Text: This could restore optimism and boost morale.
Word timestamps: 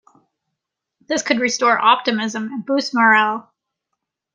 This 1.07 1.21
could 1.21 1.37
restore 1.39 1.77
optimism 1.77 2.45
and 2.47 2.65
boost 2.65 2.91
morale. 2.95 3.53